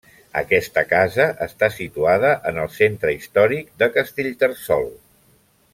Aquesta 0.39 0.83
casa 0.93 1.27
està 1.47 1.69
situada 1.75 2.33
en 2.53 2.57
el 2.63 2.71
centre 2.79 3.15
històric 3.19 3.69
de 3.83 3.91
Castellterçol. 3.99 4.91